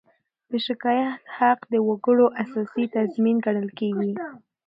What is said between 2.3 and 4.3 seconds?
اساسي تضمین ګڼل کېږي.